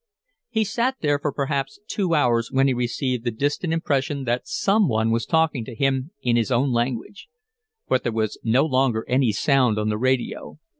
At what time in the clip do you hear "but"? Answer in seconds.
7.87-8.01